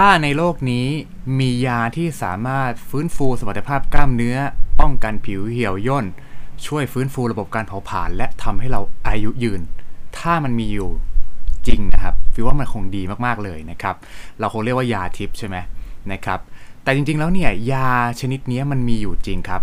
[0.00, 0.86] ถ้าในโลกนี้
[1.38, 4.36] มียาที่สามารถฟื้นฟูสมรรถภาพกล้ามเนื้อ
[4.80, 6.06] ป้องกันผิวเหี่ยวย่น
[6.66, 9.60] ช่วยฟื้นฟูระบบการเผาผลาญและทำให้เราอายุยืน
[10.18, 10.90] ถ้ามันมีอยู่
[11.66, 13.96] จริงนะครับฟิลว่ามันคงดีมากๆเลยนะครับ
[14.38, 15.56] เราคงเรียกว่ายาทิพย์ใช่ไหม
[16.12, 16.40] นะครับ
[16.82, 17.90] แต่จริงๆแล้วเนี่ยยา
[18.20, 19.62] ชนิดนี้มันมีอยู่จริงครับ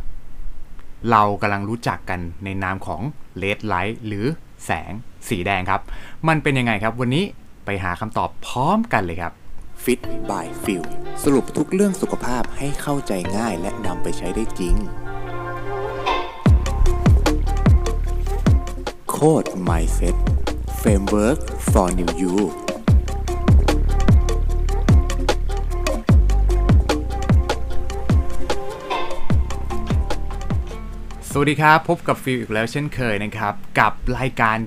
[1.11, 3.02] เรากำลังรู้จักกันในนามของ
[3.38, 4.25] red light หรือ
[4.65, 4.91] แสง
[5.29, 5.81] สีแดงครับ
[6.27, 7.23] มันเป็นยังไงครับ วันนี้
[7.65, 9.33] ไปหาคำตอบพร้อมกันเลยครับ
[9.91, 10.83] Fit by f i l
[11.23, 14.75] สรุปทุกเรื่องสุขภาพให้เข้าใจง่ายและนำไปใช้ได้จริง
[19.10, 20.15] โคด Mindset
[20.79, 21.39] Framework
[21.71, 22.36] for New You
[31.32, 34.58] สวัสดีครับ พบกับฟิลอีกแล้วเช่นเคยนะครับ กับรายการ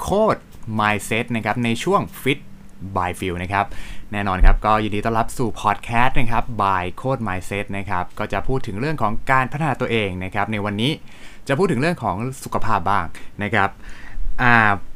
[0.00, 0.36] โคด
[0.78, 2.40] Mindset นะครับ ในช่วง Fit
[2.96, 3.66] by Phil นะครับ
[4.12, 10.92] แน่นอนครับ ก็ยินดีต้อนรับสู่พอดแคสต์นะครับ by Code Mindset นะครับ ก็จะพูดถึงเรื่องของการพัฒนาตัวเองนะครับ ในวันนี้
[11.48, 13.04] จะพูดถึงเรื่องของสุขภาพบ้าง
[13.42, 13.70] นะครับ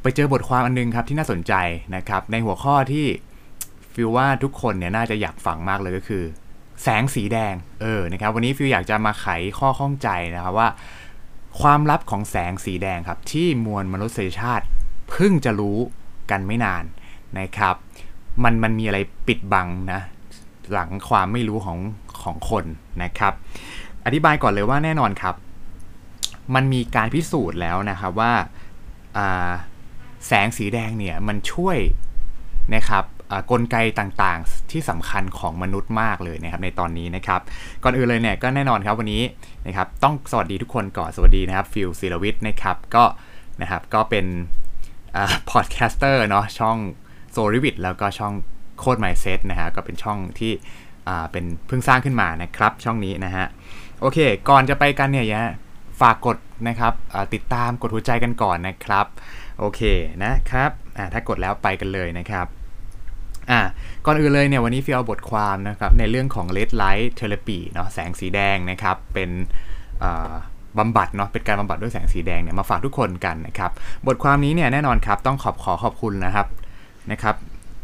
[0.01, 1.53] ไปเจอบทความอันนึงครับที่น่าสนใจ
[1.95, 3.05] นะครับ ในหัวข้อที่
[3.93, 6.23] ฟิลว่าทุกคนเนี่ยน่าจะอยากฟังมากเลยก็คือ
[6.83, 9.27] แสงสีแดงเออนะครับ วันนี้ฟิลอยากจะมาไข
[9.59, 10.69] ข้อข้องใจนะครับว่า
[11.61, 14.65] ความลับของแสงสีแดงครับ ที่มวลมนุษยชาติ
[15.09, 15.77] เพิ่งจะรู้
[16.31, 16.83] กันไม่นาน
[17.39, 17.75] นะครับ
[18.43, 20.01] มันมันมีอะไรปิดบังนะ
[20.71, 21.79] หลังความไม่รู้ของ
[22.21, 22.65] ของคน
[23.03, 23.33] นะครับ
[24.05, 25.35] อธิบายก่อนเลยว่าแน่นอนครับ
[26.55, 29.49] มันมีการพิสูจน์แล้วนะครับว่าา
[30.27, 31.77] แสงสีแดงเนี่ยมันช่วย
[32.75, 33.03] นะครับ
[33.51, 37.41] กลไกต่างๆ ที่สำคัญของมนุษย์มากเลยนะครับในตอนนี้นะครับ
[37.83, 39.23] ก่อนอื่นเลยเนี่ยก็แน่นอนครับวันนี้
[39.67, 43.03] นะครับต้องสวัสดีทุกคนก่อนสวัสดีนะครับฟิลศิลวิทย์นะครับก็
[43.61, 44.25] นะครับก็เป็น
[45.49, 46.77] podcaster เนาะช่อง
[47.39, 48.33] โซลิวิทแล้วก็ช่อง
[48.79, 50.51] Code Mindset นะฮะก็เป็นช่องที่
[51.31, 53.45] เป็นเพิ่งสร้างขึ้นมานะครับ ช่องนี้นะฮะ
[54.01, 54.17] โอเค
[54.49, 55.43] ก่อนจะไปกันเนี่ยยะ
[56.01, 56.93] ฝากกดนะครับ
[57.33, 59.05] ติดตามกดหัวใจกันก่อนนะครับ
[59.59, 59.81] โอเค
[60.23, 60.71] นะครับ
[61.13, 62.45] ถ้ากดแล้วไปกันเลยนะครับ
[63.51, 63.59] อะ
[64.05, 69.29] ก่อนอื่นเลยเนี่ยวันนี้ฟิลเอาบทความนะครับในเรื่องของ Red Light Therapy เนาะแสงสีแดงนะครับเป็น
[70.03, 70.33] อ่า
[70.77, 73.71] บำบัดเนาะเป็นการบำบัดด้วยแสงสีแดงเนี่ยมาฝากทุกคนกันนะครับ
[74.07, 76.47] บทความนี้เนี่ยแน่นอนครับต้องขอบขอขอบคุณนะครับ
[77.11, 77.35] นะครับ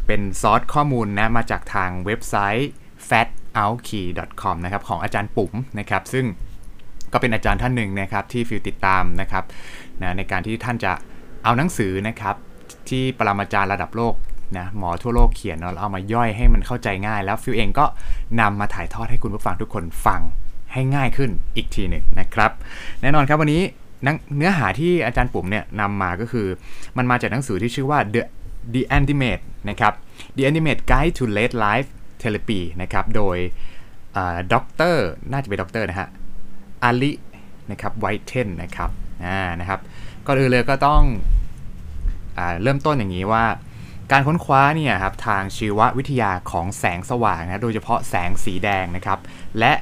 [0.06, 2.70] เป็นซอสข้อมูลนะมาจากทางเว็บไซต์
[3.08, 6.24] fatoutKey.com นะครับของอาจารย์ปุ๋มนะครับ ซึ่ง
[7.12, 9.44] ก็เป็นอาจารย์ท่านหนึ่งนะครับที่ฟิลติดตามนะครับ
[10.02, 10.92] นะในการที่ท่านจะ
[11.44, 12.36] เอาหนังสือนะครับ
[12.88, 14.14] ที่ปรมาจารย์ระดับโลก
[14.58, 17.86] นะหมอทั่วโลกเขียนเนาะเอามาย่อยให้มันเข้าใจง่าย แล้วฟิลเองก็
[18.40, 20.20] นำมาถ่ายทอดให้คุณผู้ฟังทุกคนฟัง
[20.72, 22.50] ให้ง่ายขึ้นอีกทีหนึ่งนะครับ
[23.00, 23.62] แน่นอนครับวันนี้
[24.36, 26.46] เนื้อหาที่อาจารย์ปุ๋มเนี่ยนำมาก็คือ
[26.96, 28.22] มันมาจากหนังสือที่ชื่อว่า The
[28.72, 29.92] The Ultimate นะครับ
[30.36, 31.88] The Ultimate Guide to Red Light
[32.22, 33.36] Therapy นะครับ โดย
[34.52, 36.08] ด็อกเตอร์น่าจะเป็นด็อกเตอร์นะฮะ
[36.82, 37.12] อารี
[37.70, 38.90] นะครับไวท์เทนนะครับ
[39.24, 39.80] อ่านะครับ
[40.26, 41.02] ก่อนอื่นเลยก็ต้อง
[42.38, 43.44] อ่าเริ่มต้นอย่างนี้ว่า
[44.12, 49.18] การค้นคว้าเนี่ยครับทางชีววิทยาของแสงสว่างนะโดยเฉพาะแสงสีแดงนะครับ
[49.58, 49.72] และ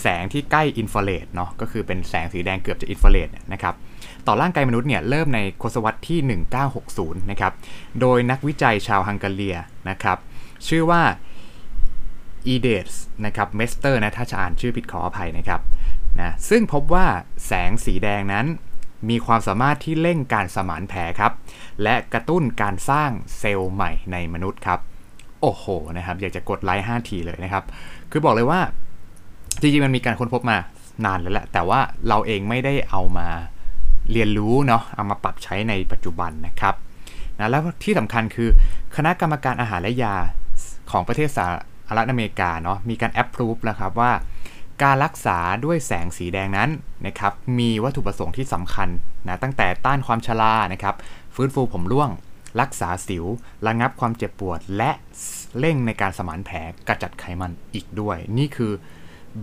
[0.00, 3.74] แสงที่ใกล้อินฟราเรดเนาะก็คือเป็นแสงสีแดงเกือบจะอินฟราเรดนะครับ
[4.28, 6.40] ต่อร่างกายมนุษย์เนี่ยเริ่มในทศวรรษที่
[6.74, 7.52] 1960 นะครับ
[8.00, 9.50] โดยนักวิจัยชาวฮังการี
[9.90, 10.18] นะครับ
[10.68, 11.02] ชื่อว่า
[12.46, 12.90] อีเดส
[13.24, 15.60] นะครับเมสเตอร์นะถ้าจะอ่านชื่อผิดขออภัยนะครับ
[16.20, 17.06] นะซึ่งพบว่า
[17.46, 18.46] แสงสีแดงนั้น
[19.10, 21.32] มีความสามารถที่เร่งการสมานแผลครับ
[21.82, 24.78] และกระตุ้นการสร้างเซลล์ใหม่ในมนุษย์ครับ
[25.40, 25.64] โอ้โห
[25.96, 27.64] นะครับ อยากจะกดไลค์5ทีเลยนะครับ
[28.10, 28.60] คือบอกเลยว่า
[29.60, 30.58] จริงๆ มันมีการค้นพบมา
[31.04, 33.28] นานแล้วแหละ แต่ว่าเราเองไม่ได้เอามา
[34.12, 36.74] เรียนรู้เนาะเอามาปรับใช้ในปัจจุบันนะครับ
[37.38, 38.48] นะแล้วที่สำคัญคือ
[38.96, 40.16] คณะกรรมการอาหารและยา
[40.90, 41.38] ของประเทศส
[41.88, 44.12] หรัฐอเมริกาเนาะมีการแอปพรูฟแล้วครับว่า
[44.82, 46.70] การรักษาด้วยแสงสีแดงนั้น
[47.06, 48.88] นะครับมีวัตถุประสงค์ที่สำคัญ
[49.26, 50.94] นะตั้งแต่ต้านความชรานะครับ
[51.34, 52.10] ฟื้นฟูผมร่วง
[52.60, 53.24] รักษาสิว
[53.66, 54.90] ระงับความเจ็บปวด และ
[55.58, 56.56] เร่งในการสมานแผล
[56.88, 58.72] กระจัดไขมันอีกด้วย นี่คือ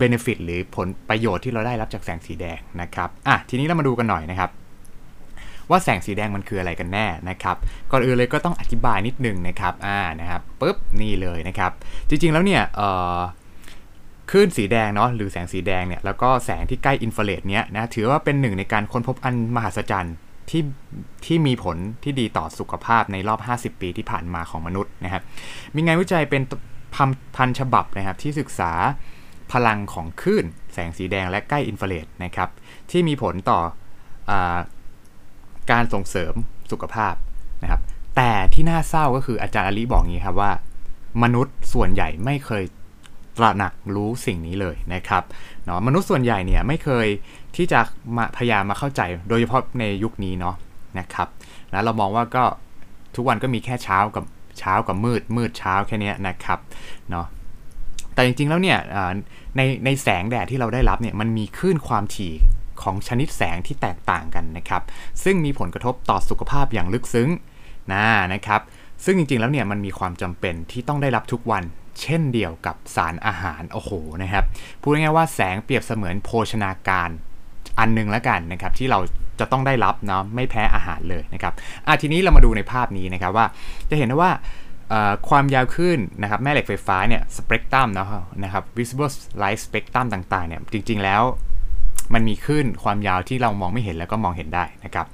[0.00, 4.50] benefit หรือผลประโยชน์ที่เราได้รับจากแสงสีแดงนะครับอะทีนี้เรามาดูกันหน่อยนะครับ
[5.70, 7.56] ว่าแสงสีแดงมันคืออะไรกันแน่นะครับ
[7.90, 11.70] ก่อนอื่นเลยก็ต้องอธิบายนิดนึงนะครับอ่านะครับปุ๊บนี่เลยนะครับ
[12.08, 13.18] จริงๆแล้วเนี่ยเอ่อ
[14.30, 20.14] คลื่นสีแดงเนาะหรือแสงสีแดงเนี่ยแล้วก็แสงที่ใกล้อินฟราเรดเนี้ยนะถือว่าเป็นหนึ่งในการค้นพบอันมหัศจรรย์
[20.50, 20.62] ที่
[21.26, 23.34] ที่มีผลที่ดีต่อสุขภาพในรอ
[23.70, 25.22] บ 50 ปีที่ผ่านมาของมนุษย์นะครับ
[25.74, 26.42] มีงานวิจัยเป็น
[26.94, 28.72] พันพันฉบับนะครับที่ศึกษา
[29.52, 32.48] พลังของคลื่นแสงสีแดงและใกล้อินฟราเรดนะครับ
[32.90, 33.60] ที่มีผลต่อ
[34.30, 34.32] อ
[35.70, 36.34] การส่งเสริม
[36.72, 37.14] สุขภาพ
[37.62, 37.80] นะครับ
[38.16, 40.52] แต่ที่น่าเศร้าก็คืออาจารย์อลีบอกงี้ครับว่า
[41.22, 42.64] มนุษย์ส่วนใหญ่ไม่เคย
[43.38, 45.22] ตระหนักรู้สิ่งนี้เลยนะครับ
[45.64, 47.06] เนาะมนุษย์ส่วนใหญ่เนี่ยไม่เคย
[47.56, 47.80] ที่จะ
[48.16, 50.56] มาพยายามมาเข้าใจ โดยเฉพาะในยุคนี้เนาะ
[50.98, 51.28] นะครับ
[51.70, 52.44] แล้วเรามองว่าก็
[53.16, 54.24] ทุกวันก็มีแค่เช้ากับ
[54.58, 56.58] เช้ากับมืดมืดเช้าแค่นี้นะครับ
[57.10, 57.26] เนาะ
[58.16, 58.78] แต่จริงๆแล้วเนี่ย
[59.56, 62.32] ในในแสงแดดที่เราได้รับเนี่ยมันมีคลื่นความถี่
[62.82, 64.82] ของชนิดแสงที่แตกต่างกันนะครับ
[65.24, 67.28] ซึ่งมีผลกระทบต่อสุขภาพอย่างลึกซึ้ง
[67.92, 68.04] นะ
[68.34, 68.60] นะครับ
[69.04, 71.62] ซึ่งจริงๆแล้วเนี่ยมันมีความจำเป็นที่ต้องได้รับทุกวัน
[72.02, 73.90] เช่นเดียวกับสารอาหารโอ้โห
[74.22, 74.44] นะครับ
[74.80, 77.10] พูดง่ายๆว่าแสงเปรียบเสมือนโภชนาการ
[77.78, 78.98] อันนึงแล้วกันนะครับที่เรา
[79.40, 81.52] จะต้องได้รับเนาะไม่แพ้อาหารเลยนะครับ
[81.86, 83.46] อะทีนี้เรามาดูในภาพนี้นะครับว่า
[83.90, 84.30] จะเห็นได้ว่า
[85.28, 88.06] ความยาวขึ้นนะครับแม่เหล็กไฟฟ้าเนี่ยสเปกตรัมนะ
[88.44, 89.12] นะครับ visible
[89.42, 91.22] light spectrum ต่างๆเนี่ยจริง ๆ แล้ว
[92.14, 95.06] มันมีขึ้นความยาวที่เรามองไม่เห็นแล้วก็มองเห็นได้นะครับ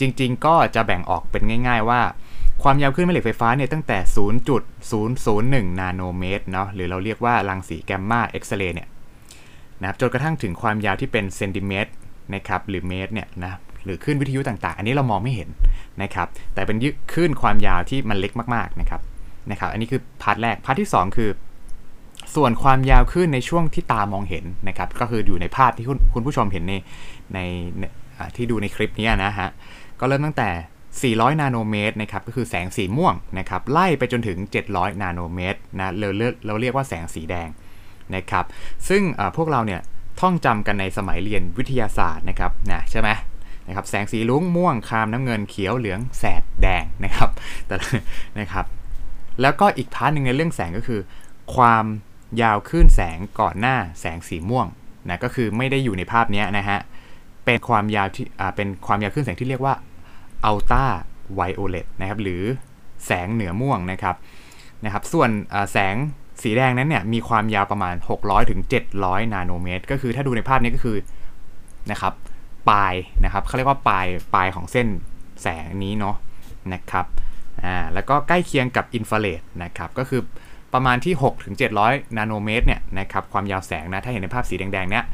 [0.00, 2.00] จริง ๆ ก็จะแบ่งออกเป็นง่าย ๆ ว่า
[2.62, 3.98] ความยาวขึ้นแม่เหล็กไฟฟ้าเนี่ยตั้งแต่
[4.68, 8.88] 0.001 นาโนเมตรเนาะหรือเราเรียกว่ารังสีแกมมาเอ็กซเรย์เนี่ย
[9.80, 11.90] นะจนกระทั่งถึงความยาวที่เป็นเซนติเมตร
[12.34, 13.54] นะครับหรือเมตรเนี่ยนะ
[13.84, 15.48] หรือคลื่นวิทยุต่างๆ อันนี้เรามองไม่เห็น
[16.02, 16.76] นะครับ แต่เป็น
[17.14, 19.00] คลื่นความยาวที่มันเล็กมากๆนะครับ
[19.50, 21.30] นะครับ อันนี้คือ part แรก part ที่ 2 คือ
[22.34, 26.74] ส่วนความยาวคลื่นในช่วงที่ตามองเห็นนะครับ ก็คืออยู่ในภาพที่คุณคุณผู้ชมเห็นใน
[27.34, 27.38] ใน
[28.36, 29.48] ที่ดูในคลิปนี้นะฮะ
[30.00, 34.38] ก็เริ่มตั้งแต่ 400 นาโนเมตรนะครับ ก็คือแสงสีม่วงนะครับ ไล่ไปจนถึง
[34.70, 37.48] 700 นาโนเมตรนะเราเรียกเราเรียกว่าแสงสีแดง
[38.14, 38.44] นะครับ
[38.88, 39.02] ซึ่ง
[39.36, 39.80] พวกเราเนี่ย
[40.20, 43.08] ท่องจำกันในสมัยเรียนวิทยาศาสตร์นะครับนะใช่ไหม
[43.70, 47.30] นะครับแสงสีรุ้งม่วงครามน้ำเงินเขียวเหลืองแสดแดงนะครับ
[47.66, 47.76] แต่
[48.40, 48.66] นะครับ
[49.40, 51.00] แล้วก็อีก part หนึ่งในเรื่องแสงก็คือ
[51.54, 51.84] ความ
[52.42, 54.66] ยาวคลื่นแสงก่อนหน้าแสงสีม่วง
[55.08, 56.78] นะก็คือไม่ได้อยู่ในภาพนี้นะฮะ
[57.44, 59.74] เป็นความยาวที่อ่าเป็นความยาวคลื่นแสงที่เรียกว่า
[60.44, 60.84] อัลตรา
[61.34, 62.42] ไวโอเลตนะครับหรือ
[63.06, 64.16] แสงเหนือม่วงนะครับ
[64.84, 65.30] นะครับ ส่วน
[65.72, 65.94] แสง
[66.42, 68.60] สีแดงนั้นเนี่ยมีความยาวประมาณ 600ถึง
[68.96, 70.96] 700 นาโนเมตร ก็คือถ้าดูในภาพนี้ก็คือ
[71.90, 72.12] นะครับ
[72.68, 74.86] ปลายนะครับเขาเรียกว่าปลายปลายของเส้น
[75.42, 76.16] แสงนี้เนาะ
[76.72, 77.06] นะครับ
[77.64, 80.20] อ่าแล้วก็ใกล้เคียงกับอินฟราเรดนะครับก็คือ
[80.74, 81.54] ประมาณที่6ถึง
[81.86, 85.04] 700 นาโนเมตรเนี่ยนะครับความยาวแสงนะถ้าเห็นในภาพสีแดงๆเนี่ย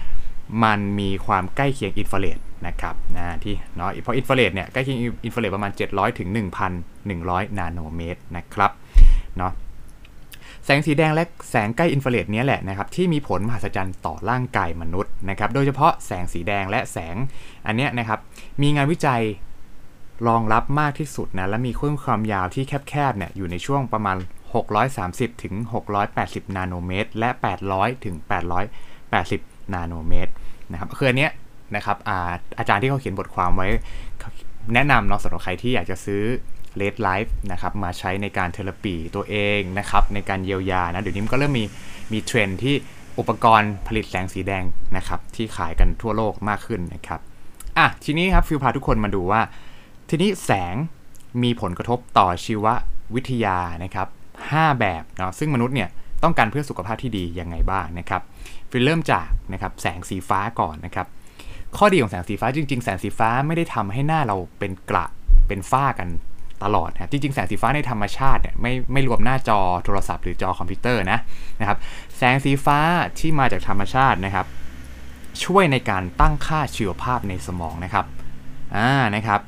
[0.65, 6.29] มันมีความใกล้เคียงอินฟราเรดนะครับนะที่เนาะเพราะอินฟราเรดเนี่ยใกล้เคียงอินฟราเรดประมาณ 700ถึง
[6.93, 8.71] 1,100 นาโนเมตรนะครับ
[9.37, 9.53] เนาะ
[10.67, 17.17] แสงสีแดงและแสงใกล้อินฟราเรดนี้แหละนะครับที่มีผลมหัศจรรย์ต่อร่างกายมนุษย์นะครับโดยเฉพาะแสงสีแดงและแสง
[17.67, 18.19] อันเนี้ยนะครับ
[18.63, 19.23] มีงานวิจัย
[20.29, 24.17] รองรับมากที่สุดนะและมีคลื่นความยาวที่แคบๆเนี่ยอยู่ในช่วงประมาณ
[24.79, 25.55] 630ถึง
[26.05, 27.31] 680 นาโนเมตร และ
[27.67, 28.15] 800ถึง
[28.95, 30.33] 880 นาโนเมตร
[30.73, 31.33] นะครับคืออันเนี้ย
[31.77, 32.19] นะครับอา
[32.59, 33.69] อาจารย์ที่เขาเขียนบทความไว้
[34.75, 36.23] แนะนำเนาะสำหรับใครที่อยากจะซื้อ
[36.81, 41.65] Red Light นะครับมาใช้ในการ therapy ตัวเองนะครับในการเยียวยานะเดี๋ยวนี้ก็เริ่มมี
[42.13, 42.75] มีเทรนด์ที่
[43.19, 44.65] อุปกรณ์ผลิตแสงสีแดง
[44.97, 47.21] นะครับที่ขายกันทั่วโลกมากขึ้นนะครับ
[47.79, 49.41] อะทีนี้ครับฟิลพาทุกคนมาดูว่า
[50.09, 50.75] ทีนี้แสง
[51.43, 52.67] มีผลกระทบต่อชีว
[53.15, 54.09] วิทยานะครับ
[54.45, 55.89] 5แบบเนาะซึ่งมนุษย์เนี่ย
[56.23, 58.23] ต้องการเพื่อสุขภาพที่ดียังไงบ้างนะครับ
[58.71, 61.07] ฟิลเริ่มจากนะครับแสงสีฟ้าก่อนนะครับ
[61.77, 65.07] ข้อดีของแสงสีฟ้าจริง ๆ แสงสีฟ้าไม่ได้ทำให้หน้าเราเป็นกระ
[65.49, 66.09] เป็นฝ้ากัน
[66.65, 71.19] ตลอดนะจริงๆ แสงสีฟ้าในธรรมชาติเนี่ยไม่ไม่รวมหน้าจอโทรศัพท์หรือจอคอมพิวเตอร์นะ
[71.61, 71.79] นะครับ
[72.17, 72.79] แสงสีฟ้า
[73.19, 74.47] ที่มาจากธรรมชาตินะครับ
[75.45, 78.07] ช่วยในการตั้งค่าชีวภาพในสมองนะครับ
[78.77, 79.41] อ่านะครับ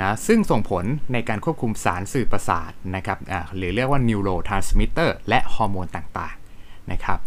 [0.00, 3.18] นะซึ่งส่งผลในการควบคุมสารสื่อประสาทนะครับ
[3.56, 7.18] หรือเรียกว่า neurotransmitter และฮอร์โมนต่างๆนะครับ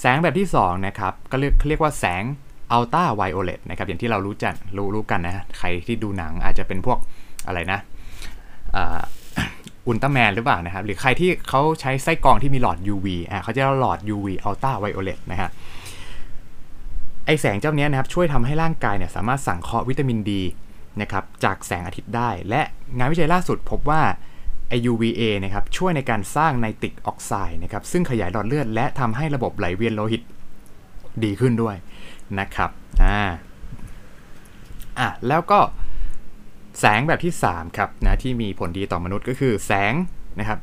[0.00, 2.22] แสงแบบที่2นะครับก็เรียกเรียกว่าแสง
[2.72, 6.98] อัลตราไวโอเลตนะครับอย่างที่เรารู้จักรู้รู้กันนะใครที่ดูหนังอาจจะเป็นพวก
[7.46, 7.80] อะไรนะ
[9.86, 15.50] อุลตร้าแมนหรือเปล่านะครับ หรือใครที่เขาใช้ไส้กรองที่มีหลอด UV อะเขาจะเรียกหลอด UV อัลตราไวโอเลตนะฮะ
[17.26, 20.42] ไอแสงเจ้านี้นะครับช่วยทำให้ร่างกายเนี่ยสามารถสังเคราะห์วิตามินดี
[21.00, 22.62] นะครับจากแสงอาทิตย์ได้ และ
[22.96, 24.02] งานวิจัยล่าสุดพบว่า
[24.68, 30.22] ไอ UVA นะครับช่วยในการสร้างไนตริกออกไซด์นะครับซึ่งขยายหลอดเลือด และทำให้ระบบไหลเวียนโลหิต
[31.24, 31.76] ดีขึ้นด้วย
[32.38, 32.70] นะครับ
[33.02, 33.20] อ่า
[34.98, 35.58] อะแล้วก็
[36.80, 39.94] แสงแบบที่ 3 ครับนะที่มีผลดีต่อมนุษย์ก็คือแสง
[40.40, 40.58] นะครับ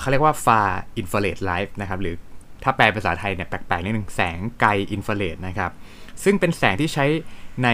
[0.00, 0.70] เขาเรียกว่า far
[1.00, 2.16] infrared light นะครับหรือ
[2.62, 5.70] ถ้าแปลภาษาไทยเนี่ยแปลกๆนิดนึงแสงไกลอินฟราเรดนะครับ
[6.24, 7.04] ซึ่งเป็นแสงที่ใช้
[7.64, 7.68] ใน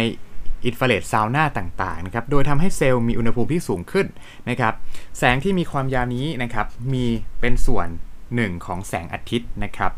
[0.67, 4.07] อินฟราเรดซาวน่าต่างๆนะครับโดยทำให้เซลล์มีอุณหภูมิที่สูงขึ้น
[4.49, 4.75] นะครับ
[5.19, 7.05] แสงที่มีความยาวนี้นะครับมี
[7.41, 7.89] เป็นส่วน
[8.35, 9.93] หนึ่งของแสงอาทิตย์นะครับ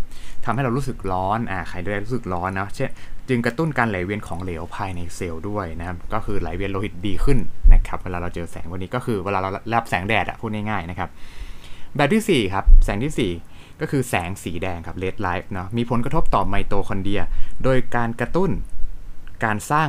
[0.44, 2.90] ทำให้เรารู้สึกร้อนอ่าใครได้รู้สึกร้อนนะเช่น
[3.32, 7.38] จึงกระตุ้นการไหลเวียนของเหลวภายในเซลล์ด้วยนะครับ ก็คือไหลเวียนโลหิตดีขึ้น
[7.72, 11.08] นะครับ เวลาเราเจอแสงวันนี้ก็คือเวลาเรารับแสงแดดอะพูดง่ายๆนะครับ
[11.96, 17.22] แบบที่ 4 ครับ แสงที่ 4 ก็คือแสงสีแดงครับ red light เนาะ มีผลกระทบต่อไมโตคอนเดรีย
[17.64, 18.50] โดยการกระตุ้น
[19.44, 19.88] การสร้าง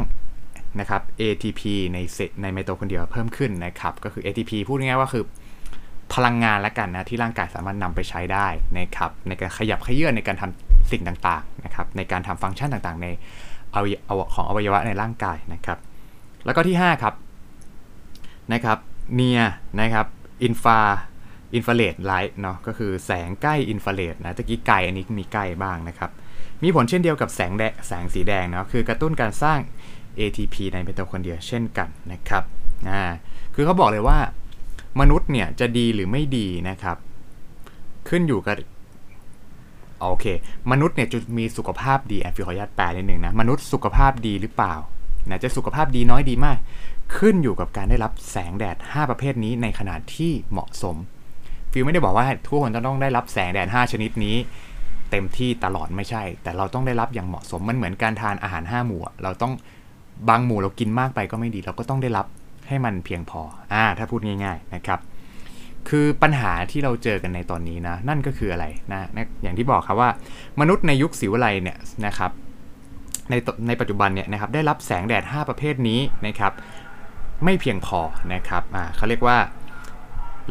[0.80, 1.62] นะครับ ATP
[1.94, 5.24] ในเซในไมโตคอนเดรียเพิ่มขึ้นนะครับ ก็คือ ATP พูดง่ายๆว่าคือ
[6.14, 8.48] พลังงานละกันนะที่ร่างกายสามารถนำไปใช้ได้
[8.78, 13.08] นะครับในการขยับเขยื้อนในการทำ สิ่งต่างๆนะครับในการทำฟังก์ชันต่างๆ ใน
[13.74, 15.80] อวัยวะของอวัยวะในร่างกายนะครับ
[16.46, 17.14] แล้วก็ที่ 5 ครับ
[18.54, 18.78] นะครับ
[19.16, 19.42] near
[19.80, 20.08] นะครับ
[20.44, 26.12] infra infrared light เนาะก็คือแสงใกล้อินฟราเรดนะตะกี้ไกลอันนี้มีใกล้บ้างนะครับ
[26.64, 29.60] มีผลเช่นเดียวกับแสงแดแสงสีแดงเนาะคือกระตุ้นการสร้าง
[30.20, 32.44] ATP ในไมโตคอนเดรียเช่นกันนะครับ
[32.90, 33.04] อ่า
[33.56, 34.18] คือเขาบอกเลยว่า
[35.00, 36.98] มนุษย์เนี่ยจะดีหรือไม่ดีนะครับ
[38.10, 38.56] ขึ้นอยู่กับ
[40.10, 40.26] โอเค
[40.72, 44.76] มนุษย์เนี่ยจะมีสุขภาพดีอะฟิลขออนุญาตแปลนิดนึงนะ มนุษย์สุขภาพดีหรือเปล่า
[45.30, 46.58] นะจะสุขภาพดีน้อยดีมาก
[47.18, 50.96] ขึ้นอยู่กับการได้รับแสงแดด 5 ประเภทนี้ในขนาดที่เหมาะสม
[51.72, 54.36] ฟิลไม่ได้บอกว่าทุกคนจะต้องได้รับแสงแดด 5 ชนิดนี้
[55.12, 59.54] เต็มที่ตลอดไม่ใช่ แต่เราต้องได้รับอย่างเหมาะสมมันเหมือนการทานอาหาร 5 หมู่ เราต้อง
[60.30, 62.26] บางหมู่เรากินมากไปก็ไม่ดี เราก็ต้องได้รับ
[62.68, 63.42] ให้มันเพียงพอ
[63.74, 65.00] อ่าถ้าพูดง่าย ๆนะครับ
[65.90, 70.10] คือปัญหาที่เราเจอกันในตอนนี้นะ นั่นก็คืออะไรนะนะอย่างที่บอกครับว่า
[70.60, 72.32] มนุษย์ในยุคศิวไลเนี่ยนะครับ
[73.30, 73.34] ใน
[73.68, 76.54] ในปัจจุบันเนี่ยนะครับได้รับแสงแดด 5 ประเภทนี้นะครับ
[77.44, 78.00] ไม่เพียงพอ
[78.34, 79.38] นะครับอ่าเขาเรียกว่า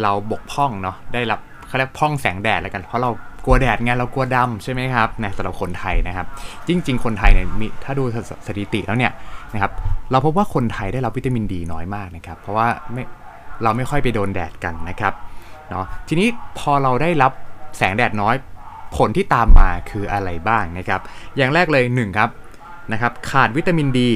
[0.03, 3.11] เราบกพร่องเนาะได้รับเขาเรียกพร่องแสงแดดแล้วกันเพราะเรา
[3.45, 6.27] กลัวแดดไงเรากลัวดำใช่ไหมครับนะสำหรับคนไทยนะครับ
[6.69, 8.05] จริง ๆ คนไทยเนี่ยมีถ้าดู
[8.47, 9.13] สถิติแล้วเนี่ย
[9.55, 9.73] นะครับ
[10.11, 13.03] เราพบว่าคนไทยได้รับวิตามินดีน้อยมากนะครับ เพราะว่าไม่
[13.63, 15.15] เราไม่ค่อยไปโดนแดดกันนะครับ
[15.71, 16.29] เนาะทีนี้
[16.59, 17.33] พอเราได้รับ
[17.79, 18.35] แสงแดดน้อย
[18.97, 21.01] ผลที่ตามมาคืออะไรบ้างนะครับ
[21.37, 22.31] อย่างแรกเลย1ครับ
[22.93, 24.11] นะครับขาดวิตามินดี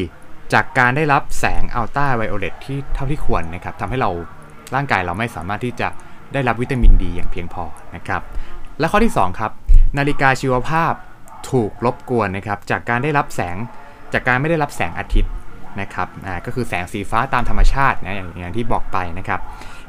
[0.53, 4.11] จากการได้รับแสงอัลตราไวโอเลตที่เท่าที่ควรนะครับทำให้เรา
[4.75, 5.89] ร่างกายเราไม่สามารถที่จะ
[6.33, 7.65] ได้รับวิตามินดีอย่างเพียงพอ
[7.97, 8.23] นะครับ
[8.81, 9.53] และข้อที่ 2 ครับ
[9.99, 10.93] นาฬิกาชีวภาพ
[11.51, 13.57] ถูกรบกวนนะครับจากการได้รับแสง
[14.13, 15.31] จากการไม่ได้รับแสงอาทิตย์
[15.81, 19.41] นะครับอ่าก็คือแสงสีฟ้าตามธรรมชาตินะอย่างอย่างที่บอกไปนะครับ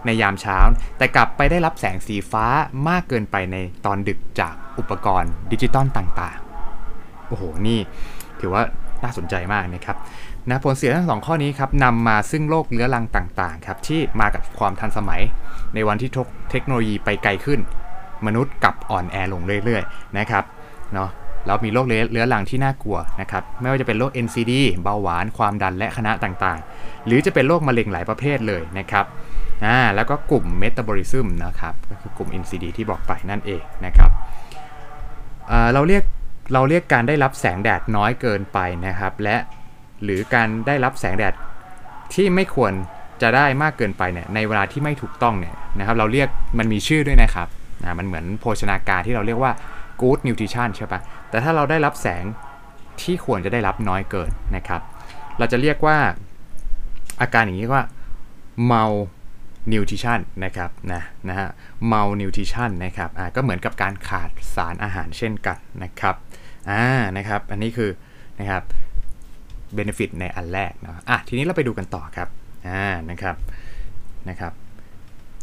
[0.06, 0.58] ในยามเช้า
[0.98, 2.46] แต่กลับไปได้รับแสงสีฟ้า
[2.88, 7.80] มากเกินไปในตอนดึกจากอุปกรณ์ดิจิตอลต่างๆ โอ้โห นี่
[8.40, 8.64] ถือว่า
[9.04, 9.98] น่าสนใจมากนะครับ
[10.50, 15.22] นะผลเสียทั้งสองข้อนี้ครับนำมาซึ่งโรคเรื้อรังต่างๆครับที่มากับความทันสมัย
[15.74, 16.12] ในวันที่
[16.52, 17.60] เทคโนโลยีไปไกลขึ้น
[18.26, 20.44] มนุษย์กลับอ่อนแอลงเรื่อยๆนะครับ
[20.94, 21.10] เนาะ
[21.48, 29.06] เรามีโรคเรื้อรังที่น่ากลัวนะครับไม่ว่าจะเป็นโรค NCD เบาหวานความดันและคณะต่างๆ หรือจะเป็นโรคมะเร็งหลายประเภทเลยนะครับ
[29.66, 34.12] อ่าแล้วก็กลุ่มเมตาบอลิซึมนะครับก็คือกลุ่ม NCD ที่บอกไปนั่นเองนะครับ
[35.52, 36.04] อ่าเราเรียก
[36.54, 39.38] เราเรียกการได้รับแสงแดดน้อยเกินไปนะครับ และ
[40.04, 41.34] หรือการได้รับแสงแดด
[42.14, 42.74] ที่ไม่ควร
[43.22, 47.48] จะได้มากเกินไปเนี่ยในเวลาที่ไม่ถูกต้องเนี่ยนะครับ เราเรียกมันมีชื่อด้วยนะครับ
[47.84, 49.52] อ่ามันเหมือนโภชนาการที่เราเรียกว่า
[50.02, 52.26] good nutrition ใช่ปะ แต่ถ้าเราได้รับแสง
[53.02, 54.82] ที่ควรจะได้รับน้อยเกินนะครับ
[55.38, 55.98] เราจะเรียกว่า
[57.22, 57.84] อาการอย่างนี้ว่า
[58.72, 61.48] malnutrition นะครับนะนะฮะ
[61.92, 66.16] malnutrition นะครับอ่าก็เหมือนกับการขาดสารอาหารเช่นกันนะครับ
[66.70, 66.84] อ่า
[67.18, 67.90] นะครับ อันนี้คือ
[68.40, 68.64] นะครับ
[69.78, 72.28] benefit ในอันแรกนะอะทีนี้เราไปดูกันต่อครับ
[72.68, 73.36] อ่านะครับ
[74.30, 74.52] นะครับ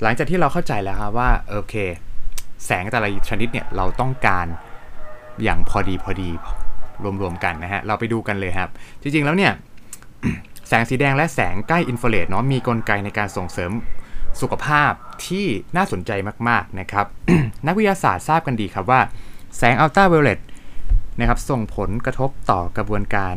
[0.02, 1.74] หลังจากที่เราเข้าใจแล้วครับว่าโอเค
[2.66, 4.46] แสงแต่ละชนิดเนี่ยเราต้องการ
[5.42, 6.30] อย่างพอดีพอดี
[7.20, 8.70] รวมๆกันนะฮะ เราไปดูกันเลยครับ
[9.02, 9.52] จริงๆแล้วเนี่ย
[10.68, 13.72] แสงสีแดงและแสงใกล้อินฟราเรดเนาะมีกลไกในการส่งเสริม
[14.40, 14.92] สุขภาพ
[15.26, 16.10] ที่น่าสนใจ
[16.48, 17.06] มากๆนะครับ
[17.66, 19.00] นักวิทยาศาสตร์ทราบกันดีครับว่า
[19.56, 20.40] แสงอัลตราไวโอเลต
[21.18, 23.34] นะครับส่งผลกระทบต่อกระบวนการ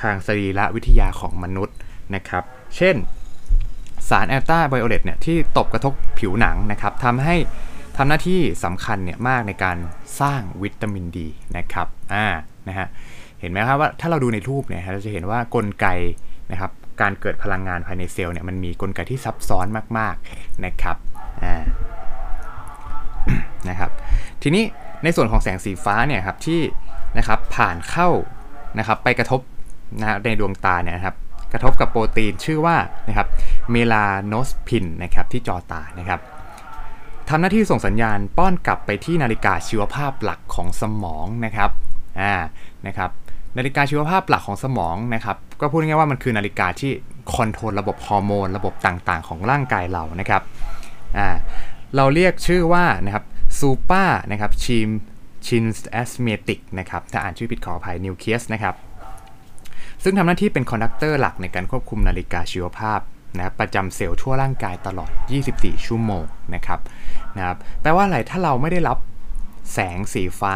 [0.00, 1.76] ทางสรีรวิทยาของมนุษย์
[2.14, 2.44] นะครับ
[2.76, 2.96] เช่น
[4.08, 7.36] สารอัลตราไวโอเลตเนี่ยที่ตบกระทบผิวหนังนะครับทำให้
[8.02, 9.76] ทำหน้าที่สำคัญเนี่ยมากในการ
[10.20, 12.26] สร้างวิตามินดีนะครับอ่า
[12.68, 12.86] นะฮะ
[13.40, 15.86] เห็นไหมครับว่าถ้าเราดูในรูปเนี่ยเราจะเห็นว่ากลไก
[16.50, 19.66] นะครับการเกิดพลังงานภายในเซลล์เนี่ยมันมีกลไกที่ซับซ้อน
[19.98, 20.96] มากๆนะครับ
[21.44, 21.56] อ่า
[23.68, 23.90] นะครับ
[24.42, 24.64] ทีนี้
[25.04, 26.60] ในส่วนของแสงสีฟ้าเนี่ยครับที่
[27.18, 28.08] นะครับผ่านเข้า
[28.78, 29.40] นะครับไปกระทบ
[30.00, 31.14] นะในดวงตาเนี่ยครับ
[31.52, 32.76] กระทบกับโปรตีนชื่อว่า
[33.08, 33.28] นะครับ
[33.70, 36.20] เมลาโนสพินนะครับที่จอตานะครับ
[37.30, 41.70] ทำหน้าที่ส่งสัญญาณป้อนกลับไปที่นาฬิกาชีวภาพหลักของสมองนะครับ
[42.20, 42.34] อ่า
[42.86, 43.10] นะครับ
[43.58, 46.92] นาฬิกาชีวภาพหลักของสมองนะครับก็พูดง่ายๆว่ามันคือนาฬิกาที่
[47.34, 50.42] control ระบบฮอร์โมนระบบต่างๆ ของร่างกายเรานะครับ
[51.18, 51.28] อ่า
[51.96, 53.24] เราเรียกชื่อว่านะครับ
[53.58, 58.74] supra นะครับ chiasmatic นะครับถ้าอ่านชื่อผิดขออภัย nucleus นะครับ
[60.04, 63.00] ซึ่งทำหน้าที่เป็น conductor หลักในการควบคุมนาฬิกาชีวภาพ
[63.36, 65.10] นะประจำเซลล์ทั่วร่างกายตลอด
[65.48, 66.80] 24 ชั่วโมงนะครับ
[67.36, 68.98] นะครับแปลว่าอะไรถ้าเราไม่ได้รับ
[69.72, 70.54] แสงสีฟ้า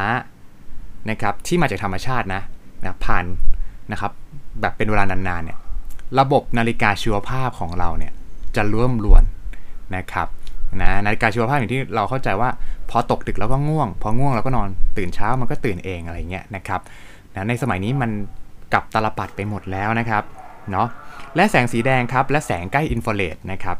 [1.11, 2.43] นะครับที่มาจากธรรมชาตินะ
[2.85, 3.25] นะผ่าน
[3.93, 4.13] นะครับ
[4.61, 5.59] แบบเป็นเวลานานๆเนี่ย
[6.21, 8.13] ระบบนาฬิกาชีวภาพของเราเนี่ย
[8.57, 9.23] จะร่วมรวน
[9.97, 10.29] นะครับ
[10.81, 12.51] นะนาฬิกาชีวภาพอย่างที่เราเข้าใจว่า
[12.91, 16.81] พอตกดึกแล้วก็ง่วง พอง่วงเราก็นอนตื่นเช้ามันก็ตื่นเองอะไรเงี้ยนะครับ
[17.35, 18.11] นะในสมัยนี้มัน
[18.73, 20.23] กลับตลปัดไปหมดแล้วนะครับ
[20.73, 20.89] เนาะ
[21.37, 23.77] และแสงสีแดงครับ และแสงใกล้อินฟราเรดนะครับ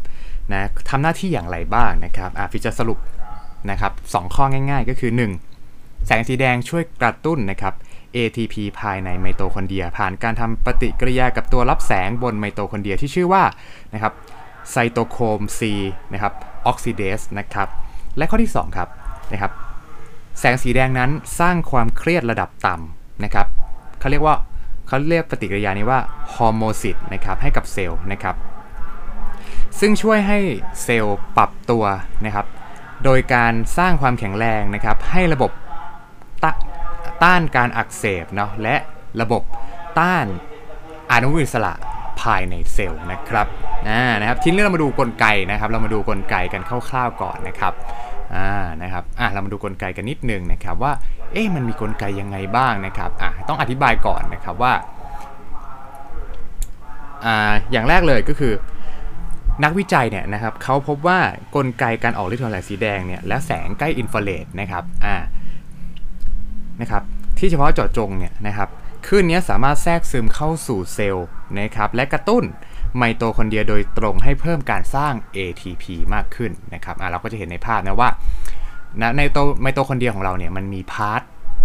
[0.53, 2.99] นะทำหน้าที่อย่างไรบ้างนะครับอะฟิลจะสรุป
[3.71, 5.13] นะครับสองข้อง่าย ๆ ก็คือ
[5.59, 7.75] 1 แสงสีแดงช่วยกระตุ้นนะครับ
[8.17, 13.45] ATP ภายในไมโตคอนเดรีย ผ่านการทำปฏิกิริยากับตัวรับแสงบนไมโตคอนเดรียที่ชื่อว่า
[13.95, 14.13] นะครับ
[14.71, 15.61] ไซโตโครม C
[16.13, 16.33] นะครับ
[16.67, 17.69] oxidase นะครับ
[18.17, 18.89] และข้อที่ 2 ครับ
[19.33, 19.53] นะครับ
[20.41, 21.11] แสงสีแดงนั้น
[21.41, 23.47] สร้างความเครียดระดับต่ำนะครับ
[24.01, 24.37] เขาเรียกว่า
[24.87, 26.01] เขาเรียกปฏิกิริยานี้ว่า
[26.35, 28.37] hormesis นะครับให้กับเซลล์นะครับ
[29.81, 30.39] ซึ่งช่วยให้
[30.83, 31.85] เซลล์ปรับตัว
[32.25, 32.47] นะครับ
[33.05, 35.51] โดยการสร้างความแข็งแรงนะครับให้ระบบ
[36.45, 38.77] ต้านการอักเสบเนาะและ
[39.21, 39.43] ระบบ
[39.99, 40.27] ต้าน
[41.11, 41.73] อนุมูลอิสระ
[42.21, 43.47] ภายในเซลล์นะครับ
[43.89, 47.73] อ่านะครับทีนี้เรามาดูกลไกนะครับ เรามาดูกลไกกันคร่าวๆก่อนนะครับ
[48.35, 48.51] อ่า
[48.83, 50.93] นะครับอะเรามาดูกลไกกันนิดนึงนะครับว่า
[51.33, 54.73] เอ๊ะมันมีกลไกยังไงบ้างนะครับอะต้องอธิบายก่อนนะครับว่า
[57.25, 58.55] อ่าอย่างแรกเลยก็คือ
[59.65, 61.19] นักวิจัยเนี่ยนะครับเขาพบว่า
[61.57, 65.17] กลไกการออกฤทธิ์ของแสงสีแดงเนี่ยและแสงใกล้อินฟราเรดนะครับอ่า
[66.81, 67.03] นะครับ
[67.39, 68.69] ที่เฉพาะเจาะจงเนี่ยนะครับ
[69.07, 71.29] คลื่นนี้สามารถแทรกซึมเข้าสู่เซลล์
[71.61, 72.45] นะครับและกระตุ้น
[72.99, 75.85] ไมโตคอนเดรียโดยตรงให้เพิ่มการสร้าง ATP
[76.15, 78.11] มากขึ้นนะครับเราก็จะเห็นในภาพนะว่า
[79.01, 81.23] นะในโตไมโตคอนเดรียของเราเนี่ยมันมี part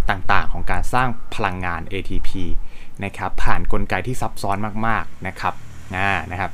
[0.10, 2.30] ต่างๆ ของการสร้างพลังงาน ATP
[3.04, 4.58] นะครับผ่านกลไกที่ซับซ้อน
[4.88, 5.54] มากๆนะครับ
[5.96, 6.52] นะนะครับ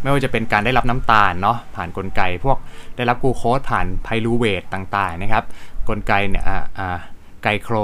[0.00, 2.58] ไม่ว่าจะเป็นการได้รับน้ำตาลเนาะผ่านกลไกพวก
[2.96, 5.44] ได้รับกลูโคสผ่าน pyruvate ต่างๆนะครับ
[5.88, 6.98] กลไกเนี่ยอ่าอ่า
[7.42, 7.74] glyco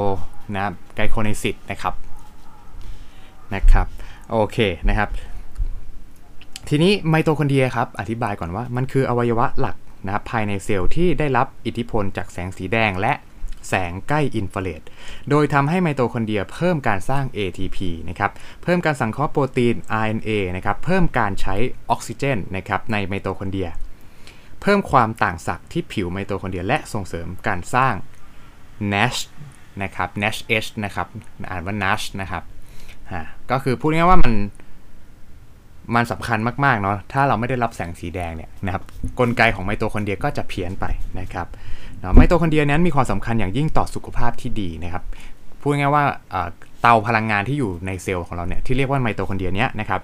[0.54, 1.94] นะ glycolysis นะครับ
[3.54, 3.86] นะครับ
[4.30, 5.08] โอเคนะครับ
[6.68, 13.12] ทีนี้ไมโตคอนเดรียครับ อธิบายก่อนว่ามันคืออวัยวะหลักนะครับภายในเซลล์ที่ได้รับอิทธิพลจากแสงสีแดงและ
[13.68, 14.82] แสงใกล้อินฟราเรด
[15.30, 18.30] โดยทำให้ไมโตคอนเดรียเพิ่มการสร้าง ATP นะครับ
[18.62, 21.54] เพิ่มการสังเคราะห์โปรตีน RNA นะครับ เพิ่มการใช้
[21.90, 23.70] ออกซิเจนนะครับในไมโตคอนเดรีย
[24.62, 27.94] เพิ่มความต่างศักย์ที่ผิวไมโตคอนเดรีย และส่งเสริมการสร้าง
[28.92, 29.20] NADH
[29.82, 31.06] นะครับ NADH H นะครับ
[31.50, 32.42] อ่านว่า NADH นะครับ
[33.50, 34.34] ก็คือพูดง่ายว่ามัน
[35.94, 38.82] มันสำคัญมากๆเนาะถ้าเราไม่ได้รับแสงสีแดงเนี่ยนะครับ
[39.18, 40.84] กลไกของไมโตคอนเดรียก็จะเพี้ยนไป
[41.20, 41.46] นะครับ
[42.02, 45.02] นะไมโตคอนเดรียนั้นมีความสำคัญอย่างยิ่งต่อสุขภาพที่ดีนะครับ
[45.60, 46.04] พูดง่ายๆว่า
[46.80, 50.00] เตาพลังงานที่อยู่ในเซลล์ของเราเนี่ยที่เรียกว่าไมโตคอนเดรียเนี้ยนะครับ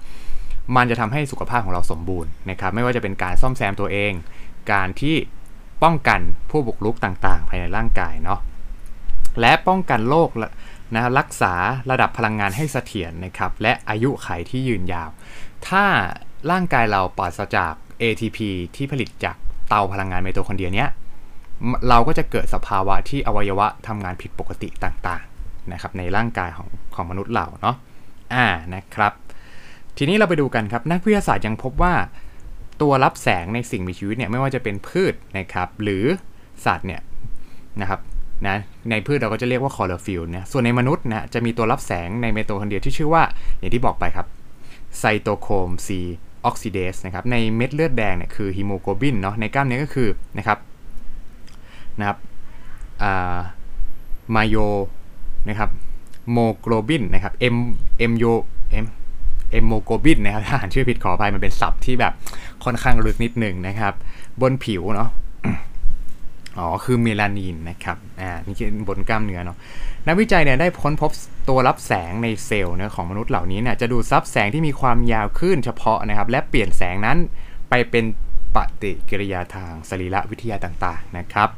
[0.77, 4.13] มันจะทำให้สุขภาพของเราสมบูรณ์นะครับไม่ว่าจะเป็นการซ่อมแซมตัวเอง
[4.73, 5.17] การที่
[5.83, 8.41] ป้องกันผู้บุกรุกต่างๆ ภายในร่างกายเนาะ
[9.41, 10.29] และป้องกันโรค
[10.95, 11.55] นะรักษา
[11.91, 15.11] ระดับพลังงานให้เสถียรนะครับและอายุไขที่ยืนยาว
[15.69, 15.85] ถ้า
[16.51, 18.39] ร่างกายเราปราศจาก ATP
[18.77, 19.37] ที่ผลิตจาก
[19.69, 20.91] เตาพลังงานไมโตคอนเดรียเนี้ย
[21.89, 27.77] เราก็จะเกิดสภาวะที่อวัยวะทำงานผิดปกติต่างๆนะครับในร่างกายของของมนุษย์เราเนาะ
[28.35, 29.13] อ่านะครับ
[29.97, 31.95] ทีนี้เราไปดูกันครับนักวิทยาศาสตร์ยังพบว่า
[32.81, 36.05] ตัวรับแสงในสิ่งมีชีวิตเนี่ยไม่ว่าจะเป็นพืชนะครับหรือ
[36.65, 37.01] สัตว์เนี่ย
[37.81, 38.01] นะครับ
[38.49, 38.57] นะ
[38.91, 43.23] ในพืชเราก็จะเรียกว่าคลอโรฟิลล์เนี่ยส่วนในมนุษย์นะจะมีตัวรับแสงในไมโตคอนเดรียที่ชื่อว่า
[43.59, 44.27] อย่างที่บอกไปครับ
[44.99, 45.89] ไซโตโครม C
[46.45, 50.59] ออกซิเดสนะครับในเม็ดเลือดแดงเนี่ยคือฮีโมโกลบินเนาะในกล้ามเนื้อก็คือนะครับ
[51.99, 52.19] นะครับ
[54.35, 54.57] myo
[55.49, 55.71] นะครับ
[56.33, 57.57] myoglobin นะครับเอ็ม
[57.99, 58.25] เอ็ม myo
[58.71, 58.87] เอ็ม
[59.51, 62.13] เอม myoglobin นะครับถ้าอ่านชื่อผิดขออภัยมันเป็นศัพท์ที่แบบ
[62.65, 63.95] ค่อนข้างลึกนิดหนึ่งนะครับ
[64.41, 65.09] บนผิวเนาะ
[66.59, 69.57] อ๋อ คือเมลานินนะครับอ่านี่คือบนกล้ามเนื้อเนาะ
[70.07, 71.11] นักวิจัยเนี่ยได้ค้นพบ
[71.49, 77.19] ตัวรับแสงในเซลล์เนื้อของมนุษย์เหล่านี้เนี่ยจะดูดซับแสงที่มีความยาวคลื่นเฉพาะนะครับ และเปลี่ยนแสงนั้น
[77.71, 78.05] ไปเป็น
[78.57, 81.49] ปฏิกิริยาทางสรีรวิทยาต่างๆนะครับ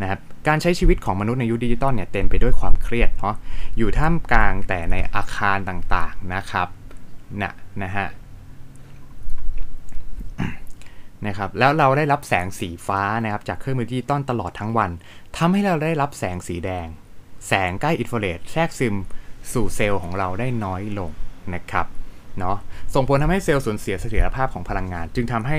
[0.00, 3.36] นะครับการใช้ชีวิตของมนุษย์ในยุคดิจิตอลเนี่ยเต็มไปด้วยความเครียดเนาะ
[3.78, 6.68] อยู่ท่ามกลางแต่ในอาคารต่างๆนะครับ
[7.42, 8.06] นะนะฮะ
[11.26, 14.90] นะครับแล้วเราได้รับแสงสีฟ้านะครับจากเครื่องมือดิจิตอลตลอดทั้งวัน
[15.36, 16.86] ทำให้เราได้รับแสงสีแดง
[17.48, 18.96] แสงใกล้อินฟราเรดแทรกซึม
[19.52, 21.10] สู่เซลล์ของเราได้น้อยลง
[21.54, 21.86] นะครับ
[22.38, 22.56] เนาะ
[22.94, 25.58] ส่งผลทำให้เซลล์สูญเสียเสถียรภาพของพลังงาน จึงทำให้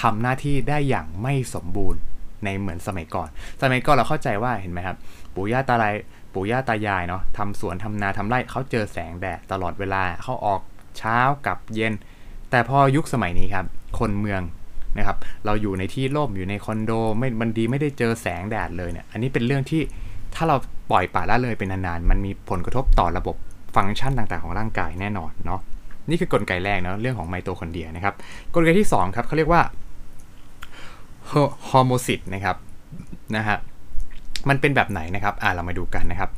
[0.00, 2.00] ทำหน้าที่ได้อย่างไม่สมบูรณ์
[2.44, 3.28] ในเหมือนสมัยก่อน
[3.62, 4.96] สมัยก่อนเราเข้าใจว่าเห็นไหมครับ
[5.34, 5.94] ปู่ย่าตาลาย
[6.34, 10.60] ปู่ย่าตายายเนาะทำสวนทำนาทำไร่เขาเจอแสงแดดตลอดเวลาเขาออก
[10.98, 11.92] เช้ากับเย็น
[12.50, 13.64] แต่พอยุคสมัยนี้ครับ
[13.98, 14.42] คนเมือง
[14.98, 19.82] นะครับเราอยู่ในที่ร่มอยู่ในคอนโดไม่มันดีไม่ได้เจอแสงแดดเลยเนี่ยอันนี้เป็นเรื่องที่
[20.34, 20.56] ถ้าเรา
[20.90, 23.36] ปล่อยปละละเลยเป็นนานๆมันมีผลกระทบต่อระบบ
[23.76, 25.60] ฟังก์ชันต่างๆของร่างกายแน่นอนเนาะ
[26.10, 28.14] นี่คือกลไกแรกเนาะเรื่องของไมโตคอนเดรียนะครับ
[28.54, 29.62] กลไกที่2ครับเขาเรียกว่า
[31.70, 32.56] hormesis นะครับ
[33.36, 33.56] นะฮะ
[34.48, 36.30] มันเป็นแบบไหนนะครับอ่าเรามาดูกันนะครับ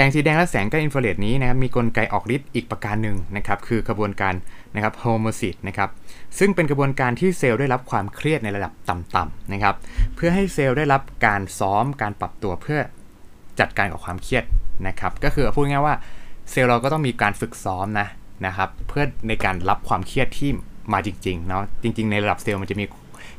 [0.00, 4.34] แสงสีแดงและแสงใกล้อินฟราเรดนี้นะครับมีกลไกออกฤทธิ์อีกประการหนึ่งนะครับคือกระบวนการ
[4.74, 5.88] นะครับ hormesis นะครับ
[6.38, 9.74] ซึ่งเป็นกระบวนการที่เซลล์ได้รับความเครียดในระดับต่ำๆนะครับ
[10.14, 12.80] เพื่อให้เซลล์ได้รับการซ้อมการปรับตัวเพื่อ
[13.60, 14.44] จัดการกับความเครียด
[14.88, 15.94] นะครับก็คือพูดง่ายว่า
[16.50, 18.08] เซลล์เราก็ต้องมีการฝึกซ้อมนะ
[18.46, 20.50] นะครับเพื่อในการรับความเครียดที่
[20.92, 22.84] มาจริงๆเนาะจริง ๆ ในระดับเซลล์มันจะมี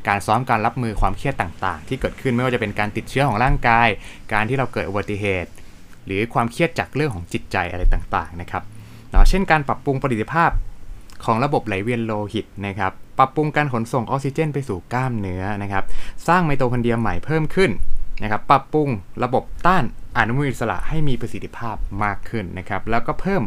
[0.07, 3.87] การซ้อมการรับมือความเครียดต่างๆ ที่เกิดขึ้นไม่ว่าจะเป็นการติดเชื้อของร่างกาย
[4.33, 5.51] การที่เราเกิดอุบัติเหตุ
[6.09, 8.63] หรือความเครียดจากเรื่องของจิตใจอะไรต่างๆนะครับ
[9.11, 10.51] เนาะเช่นการปรับปรุงประสิทธิภาพ
[11.25, 15.83] ของระบบไหลเวียนโลหิตนะครับปรับปรุงการขนส่งออกซิเจนไปสู่กล้ามเนื้อนะครับ
[16.27, 17.71] สร้างไมโตคอนเดรียใหม่เพิ่มขึ้น
[18.23, 18.89] นะครับปรับปรุง
[19.23, 19.83] ระบบต้าน
[20.17, 23.43] อนุมูลอิสระให้มีประสิทธิภาพมากขึ้นนะครับแล้วก็เพิ่ม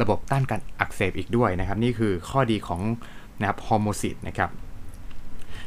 [0.00, 2.80] ระบบต้านการอักเสบอีกด้วยนะครับ นี่คือข้อดีของ
[3.40, 4.50] นะครับ hormesis นะครับ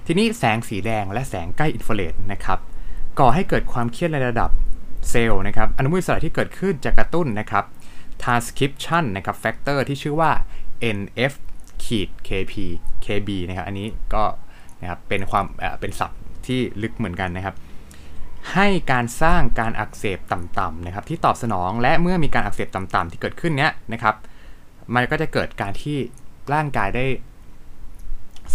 [0.06, 2.60] ทีนี้แสงสีแดงและแสงใกล้อินฟราเรดนะครับ
[3.20, 4.50] ก่อให้เกิดความเครียดในระดับ
[5.10, 7.66] เซลล์นะครับอนุมูลอิสระที่เกิดขึ้นจะกระตุ้นนะครับ
[8.24, 10.32] transcription นะครับ factor ที่ชื่อว่า
[10.98, 11.34] NF
[11.84, 12.54] ขีด KP
[13.06, 14.24] KB นะครับอันนี้ก็
[14.82, 17.56] นะครับเป็นความเอ่อเป็นศัพท์ที่ลึกเหมือนกันนะครับ
[18.54, 24.16] ให้การสร้างการอักเสบต่ำๆนะครับ ที่ตอบสนองและเมื่อมีการอักเสบต่ำๆที่เกิดขึ้นเนี้ยนะครับ
[24.96, 25.98] มันก็จะเกิดการที่
[26.54, 27.06] ร่างกายได้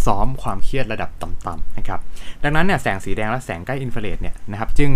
[0.05, 1.99] ซ้อมความเครียดระดับต่ำๆนะครับ
[2.43, 4.91] ดังนั้นเนี่ยแสงสีแดงและแสงใกล้อินฟราเรดเนี่ยนะครับ จึง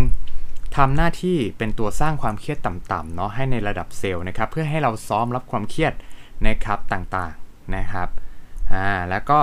[0.76, 5.94] ทำหน้าที่เป็นตัวสร้างความเครียดต่ำๆเนาะให้ในระดับเซลล์นะครับ เพื่อให้เราซ้อมรับความเครียด
[6.48, 8.10] นะครับต่างๆนะครับ
[8.74, 9.40] อ่าแล้วก็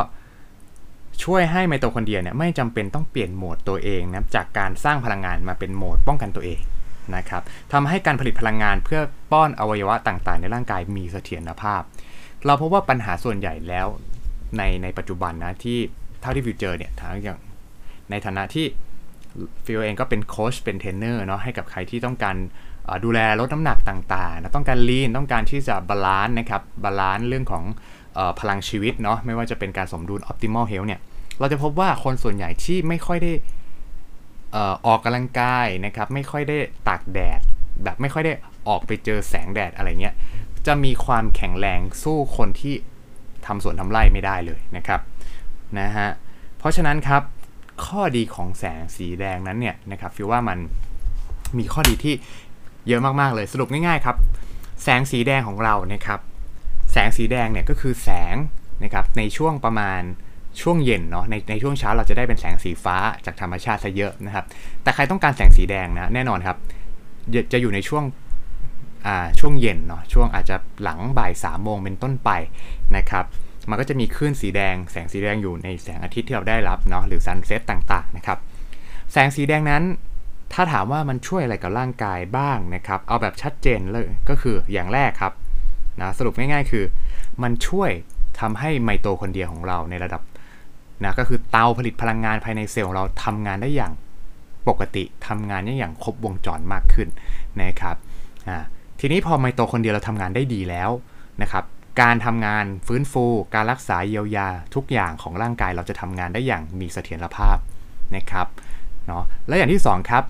[1.23, 6.61] ช่วยให้ไมโตคอนเดรียเนี่ยไม่จำเป็นต้องเปลี่ยนโหมดตัวเองนะจากการสร้างพลังงานมาเป็นโหมดป้องกันตัวเอง
[7.17, 7.43] นะครับ
[7.73, 9.01] ทำให้การผลิตพลังงานเพื่อ
[9.33, 11.83] ป้อนอวัยวะต่างๆ ในร่างกายมีเสถียรภาพ
[12.47, 13.87] เราพบว่าปัญหาส่วนใหญ่แล้ว
[14.57, 15.79] ในในปัจจุบันนะที่
[16.21, 17.41] เท่าที่ฟิวเจอเนี่ยทางอย่าง
[18.11, 18.67] ในฐานะที่
[19.65, 22.37] ฟิวเองก็เป็นโค้ชเป็นเทรนเนอร์เนาะให้กับใครที่ต้องการ
[23.05, 27.65] ดูแลลดน้ำหนักต่างๆนะต้องการ lean ต้องการที่จะ balance นะครับ balance เรื่องของ
[28.17, 31.01] อพลังชีวิตเนาะไม่ว่าจะเป็นการสมดุล optimal health เนี่ย
[31.39, 33.33] เราจะพบว่าคนส่วนใหญ่ที่ไม่ค่อยได้
[34.55, 36.57] ออออกกำลังกายนะครับไม่ค่อยได้
[36.89, 37.41] ตากแดด
[37.85, 38.33] แบบไม่ค่อยได้
[38.69, 40.15] ออกไปเจอแสงแดดอะไรเงี้ย
[40.67, 42.75] จะมีความแข็งแรงสู้คนที่
[43.47, 45.01] ทำสวนทำไร่ไม่ได้เลยนะครับ
[45.81, 46.09] นะฮะ
[46.59, 47.23] เพราะฉะนั้นครับ
[47.87, 50.59] ข้อดีของแสงสีแดงนั้นเนี่ยนะครับฟิวว่ามัน
[51.59, 52.15] มีข้อดีที่
[52.89, 54.17] เยอะมากๆเลยสรุปง่ายๆครับ
[54.83, 56.21] แสงสีแดงของเรานะครับ
[56.93, 58.37] แสงสีแดงเนี่ยก็คือแสง
[58.83, 60.01] นะครับในช่วงประมาณ
[60.61, 64.45] ช่วงเย็นเนาะในในช่วงเช้าเราจะได้เป็นแสงสีฟ้าจากธรรมชาติซะเยอะนะครับ
[64.83, 66.57] แต่ใครต้องการแสงสีแดงนะแน่นอนครับ
[67.35, 68.05] จะจะอยู่ในช่วง
[69.07, 72.31] อ่าช่วงเย็นเนาะช่วงอาจจะหลังบ่ายสามโมงเป็นต้นไป
[72.97, 73.25] นะครับ
[73.71, 78.39] มันก็จะมีคลื่นสีแดง แสงสีแดงอยู่ในแสงอาทิตย์ที่เราได้รับเนาะหรือ sunset ต่างๆนะครับ
[79.13, 79.83] แสงสีแดงนั้น
[80.53, 85.33] ถ้าถามว่ามันช่วยอะไรกับร่างกายบ้างนะครับ เอาแบบชัดเจนเลยก็คืออย่างแรกครับ
[86.01, 86.85] นะสรุปง่ายๆคือ
[87.43, 87.91] มันช่วย
[88.41, 90.23] ทำให้ไมโตคอนเดรียของเราในระดับ
[91.05, 93.93] นะก็คือเตาผลิตพลังงานภายในเซลล์ของเราทำงานได้อย่าง
[94.69, 97.09] ปกติทำงานได้อย่างครบวงจรมากขึ้น
[97.63, 97.97] นะครับ
[99.01, 100.91] ทีนี้พอไมโตคอนเดรียเราทำงานได้ดีแล้ว
[101.43, 101.65] นะครับ
[102.01, 103.25] การทำงานฟื้นฟู
[103.55, 107.57] การรักษาเยียวยาทุกอย่างของร่างกายเราจะทำงานได้อย่างมีเสถียรภาพ
[108.17, 108.47] นะครับ
[109.07, 110.25] เนาะและอย่างที่สองครับ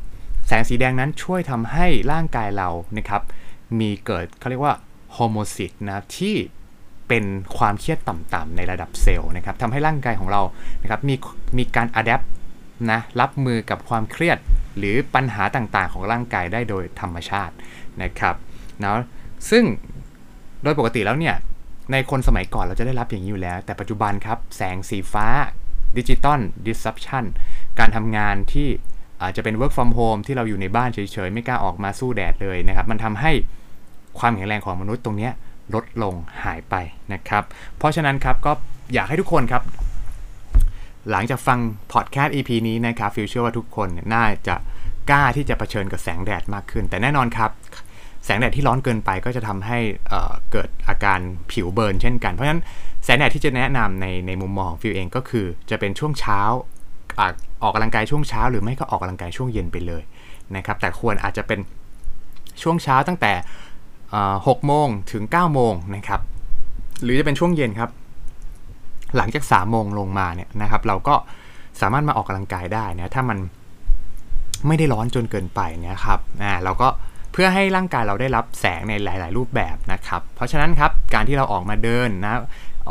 [0.46, 3.22] แสงสีแดงนั้นช่วยทำให้ร่างกายเรานะครับ
[3.78, 4.74] มีเกิดเขาเรียกว่า
[5.12, 6.34] hormesis นะที่
[7.08, 7.24] เป็น
[7.58, 10.42] ความเครียดต่ำๆในระดับเซลล์นะครับทำให้ร่างกายของเรา
[10.82, 11.14] นะครับมี
[11.58, 12.22] มีการ adapt
[12.90, 14.38] นะรับมือกับความเครียด
[14.78, 17.54] หรือปัญหาต่างๆ ของร่างกายได้โดยธรรมชาติ
[18.02, 18.34] นะครับ
[18.80, 18.98] เนาะ
[19.50, 19.64] ซึ่ง
[20.62, 21.36] โดยปกติแล้วเนี่ย
[21.90, 25.26] ในคนสมัยก่อนเราจะได้รับอย่างนี้อยู่แล้ว แต่ปัจจุบันครับ แสงสีฟ้า
[25.98, 27.24] digital disruption
[27.78, 28.68] การทำงานที่
[29.22, 33.32] อาจจะเป็น work from home ที่เราอยู่ในบ้านเฉยๆ ไม่กล้าออกมาสู้แดดเลยนะครับ มันทำให้
[34.18, 35.30] ความแข็งแรงของมนุษย์ตรงนี้
[35.74, 36.14] ลดลง
[36.44, 36.74] หายไป
[37.12, 37.44] นะครับ
[37.78, 38.52] เพราะฉะนั้นครับก็
[38.94, 39.62] อยากให้ทุกคนครับ
[41.10, 41.58] หลังจากฟัง
[41.92, 44.56] พอดแคสต์ EP นี้นะครับฟิวเชื่อว่าทุกคนเนี่ยน่าจะ
[45.10, 47.50] กล้าที่จะะเผชิญกับแสงแดดมากขึ้น แต่แน่นอนครับ
[48.24, 49.78] แสงแดดที่ร้อนเกินไปก็จะทำให้
[50.52, 51.18] เกิดอาการ
[51.52, 52.62] ผิวเบิร์นเช่นกันเพราะฉะนั้น
[53.04, 56.40] แสงแดดที่จะแนะนำในในมุมมองของฟิวเองก็คือจะเป็นช่วงเช้า
[57.20, 57.22] อ
[57.62, 60.02] ออกกำลังกายช่วงเช้า หรือไม่ก็ออกกำลังกายช่วงเย็นไปเลย
[60.56, 61.60] นะครับแต่ควรอาจจะเป็น
[62.62, 63.32] ช่วงเช้าตั้งแต่
[64.48, 66.20] หกโมงถึง9โมงนะครับ
[67.02, 67.90] หรือจะเป็นช่วงเย็นครับ
[69.16, 71.14] หลังจากสามโมงลงมาเนี่ยนะครับเราก็
[71.80, 73.38] สามารถมาออกกำลังกายได้นะถ้ามัน
[74.66, 76.88] ไม่ได้ร้อนจนเกินไปเนี่ยครับอ่าเราก็
[77.32, 82.34] เพื่อให้ร่างกายเราได้รับแสงในหลาย ๆ รูปแบบนะครับ เพราะฉะนั้นครับการที่เราออกมาเดินนะ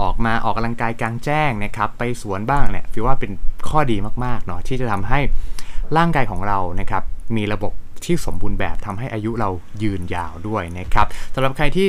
[0.02, 3.32] ออกมาออกกำลังกายกลางแจ้งนะครับ ไปสวนบ้างเนี่ยฟิวว่าเป็น
[3.70, 5.20] ข้อดีมากๆเนาะที่จะทำให้
[5.98, 7.04] ร่างกายของเรานะครับ
[7.38, 7.74] มีระบบ
[8.06, 9.50] ที่สมบูรณ์แบบทำให้อายุเรา
[9.84, 11.88] ยืนยาวด้วยนะครับสำหรับใครที่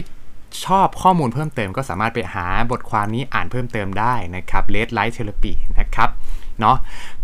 [0.66, 6.08] ชอบข้อมูลเพิ่มเติมก็สามารถไปหาบทความนี้อ่านเพิ่มเติมได้นะครับ Red Light Therapy นะครับ
[6.60, 6.76] เนาะ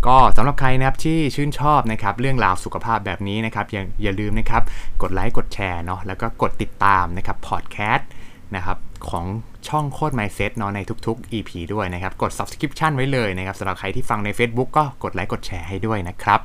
[0.07, 4.63] ก็สำหรับใครนะครับที่ชื่นชอบนะครับเรื่องราวสุขภาพแบบนี้นะครับอย่าอย่าลืมนะครับ
[5.03, 8.09] กดไลค์กดแชร์เนาะแล้วก็กดติดตามนะครับพอดแคสต์
[8.57, 8.79] นะครับ
[9.11, 9.25] ของ
[9.69, 16.41] ช่องโคตร Mindset เนาะในทุกๆ EP ด้วยนะครับ กด subscription ไว้เลยนะครับสำหรับใครที่ฟังใน Facebook ก็กดไลค์กดแชร์ให้ด้วยนะครับ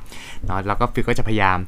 [0.46, 1.58] เนาะแล้วก็ฟิวก็จะพยายาม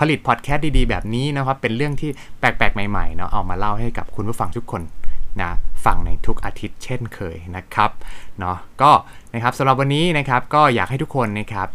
[0.00, 4.82] ผลิตพอดแคสต์ดีๆ แบบนี้นะครับ เป็นเรื่องที่แปลกๆ ใหม่ๆเนาะเอามาเล่าให้กับคุณผู้ฟังทุกคน
[5.42, 5.50] นะ
[5.84, 7.90] ฟังในทุกอาทิตย์เช่นเคยนะครับ
[8.38, 8.92] เนาะก็
[9.34, 11.68] นะครับสำหรับวันนี้นะครับก็อยากให้ทุกคนนะครับ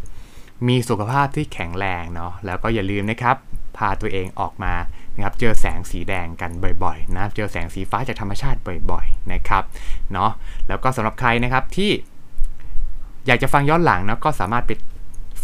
[0.68, 3.36] มีสุขภาพที่แข็งแรงเนาะแล้วก็อย่าลืมนะครับ
[3.78, 4.74] พาตัวเองออกมา
[5.15, 6.52] นะครับเจอแสงสีแดงกัน
[6.84, 8.60] บ่อยๆนะเจอแสงสีฟ้าจากธรรมชาติ
[8.91, 9.63] บ่อยๆนะครับ
[10.13, 10.32] เนาะ
[10.68, 11.91] แล้วก็สำหรับใครนะครับที่
[13.28, 14.72] อยากจะฟังย้อนหลังนะก็สามารถไป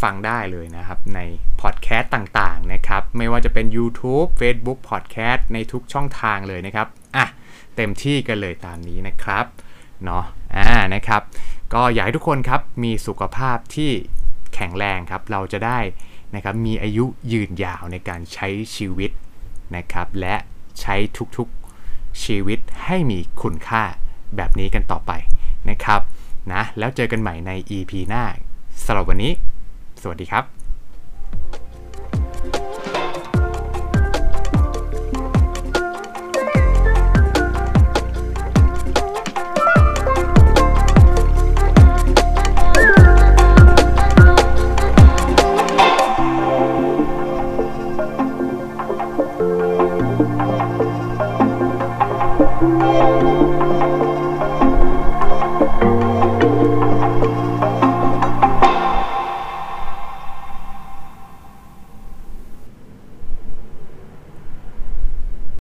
[0.02, 1.20] ฟังได้เลยนะครับใน
[1.60, 7.26] พอดแคสต์ต่างๆนะครับไม่ว่าจะเป็น YouTube Facebook Podcast ในทุกช่องทางเลยนะครับอะ
[7.76, 9.44] เต็มที่กันเลยตามนี้นะครับ
[10.04, 10.24] เนาะ
[10.56, 11.22] อ่านะครับ
[11.74, 13.90] ก็อยากให้ทุกคนครับมีสุขภาพที่
[14.54, 15.78] แข็งแรงครับ เราจะได้
[16.34, 19.10] นะครับมีอายุยืนยาวในการใช้ชีวิต
[19.76, 20.34] นะครับ และ
[20.80, 20.96] ใช้
[21.36, 23.82] ทุกๆชีวิตให้มีคุณค่า
[24.36, 25.12] แบบนี้กันต่อไป
[25.70, 26.00] นะครับ
[26.52, 28.24] นะแล้วเจอกันใหม่ใน EP หน้า
[28.84, 29.32] สำหรับวันนี้
[30.02, 30.61] สวัสดีครับ